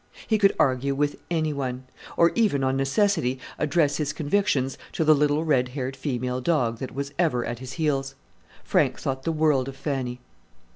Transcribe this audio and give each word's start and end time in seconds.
He 0.25 0.39
could 0.39 0.55
argue 0.57 0.95
with 0.95 1.17
any 1.29 1.53
one; 1.53 1.83
or 2.17 2.31
even 2.33 2.63
on 2.63 2.75
necessity 2.75 3.37
address 3.59 3.97
his 3.97 4.13
convictions 4.13 4.75
to 4.93 5.03
the 5.03 5.13
little 5.13 5.45
red 5.45 5.67
haired 5.69 5.95
female 5.95 6.41
dog 6.41 6.79
that 6.79 6.95
was 6.95 7.13
ever 7.19 7.45
at 7.45 7.59
his 7.59 7.73
heels. 7.73 8.15
Frank 8.63 8.99
thought 8.99 9.25
the 9.25 9.31
world 9.31 9.67
of 9.67 9.75
Fanny. 9.77 10.19